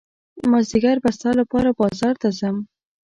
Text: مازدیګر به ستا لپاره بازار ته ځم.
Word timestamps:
مازدیګر 0.51 0.97
به 1.03 1.09
ستا 1.17 1.31
لپاره 1.39 1.69
بازار 1.79 2.13
ته 2.21 2.29
ځم. 2.39 2.57